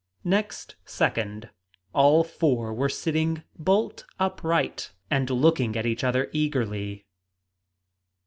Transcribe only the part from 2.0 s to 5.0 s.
four were sitting bolt upright,